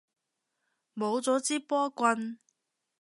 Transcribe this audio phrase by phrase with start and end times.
[0.95, 2.39] 冇咗支波棍